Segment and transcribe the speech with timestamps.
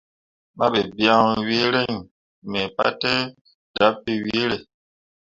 [0.57, 1.93] Mahɓe biaŋ wee reŋ
[2.51, 3.13] mi pate
[3.75, 4.57] dapii weere.